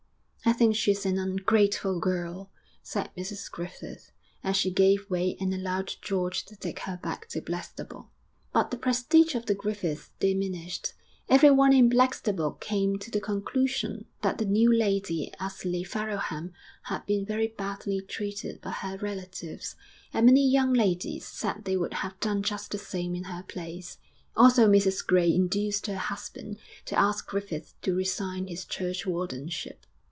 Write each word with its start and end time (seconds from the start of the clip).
'I 0.43 0.53
think 0.53 0.75
she's 0.75 1.05
an 1.05 1.19
ungrateful 1.19 1.99
girl,' 1.99 2.49
said 2.81 3.11
Mrs 3.15 3.49
Griffith, 3.49 4.11
as 4.43 4.57
she 4.57 4.71
gave 4.71 5.07
way 5.09 5.37
and 5.39 5.53
allowed 5.53 5.93
George 6.01 6.45
to 6.45 6.55
take 6.55 6.79
her 6.79 6.99
back 7.01 7.29
to 7.29 7.41
Blackstable. 7.41 8.09
XII 8.09 8.49
But 8.51 8.71
the 8.71 8.77
prestige 8.77 9.35
of 9.35 9.45
the 9.45 9.53
Griffiths 9.53 10.09
diminished. 10.19 10.93
Everyone 11.29 11.71
in 11.73 11.89
Blackstable 11.89 12.53
came 12.53 12.97
to 12.99 13.11
the 13.11 13.21
conclusion 13.21 14.05
that 14.23 14.39
the 14.39 14.45
new 14.45 14.75
Lady 14.75 15.31
Ously 15.39 15.83
Farrowham 15.83 16.53
had 16.85 17.05
been 17.05 17.23
very 17.23 17.47
badly 17.49 18.01
treated 18.01 18.61
by 18.61 18.71
her 18.71 18.97
relatives, 18.97 19.75
and 20.11 20.25
many 20.25 20.45
young 20.45 20.73
ladies 20.73 21.23
said 21.25 21.63
they 21.63 21.77
would 21.77 21.93
have 21.93 22.19
done 22.19 22.41
just 22.41 22.71
the 22.71 22.79
same 22.79 23.13
in 23.15 23.25
her 23.25 23.43
place. 23.43 23.99
Also 24.35 24.67
Mrs 24.67 25.05
Gray 25.05 25.31
induced 25.31 25.85
her 25.85 25.97
husband 25.97 26.57
to 26.85 26.99
ask 26.99 27.27
Griffith 27.27 27.75
to 27.83 27.93
resign 27.95 28.47
his 28.47 28.65
churchwardenship. 28.65 29.85